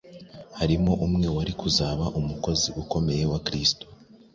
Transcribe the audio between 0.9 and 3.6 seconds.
umwe wari kuzaba umukozi ukomeye wa